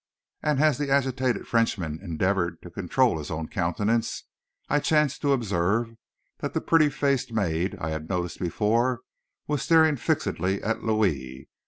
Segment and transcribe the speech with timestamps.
[0.41, 4.23] And as the agitated Frenchman endeavored to control his own countenance,
[4.67, 5.93] I chanced to observe
[6.39, 9.01] that the pretty faced maid I had noticed before,
[9.45, 11.49] was staring fixedly at Louis.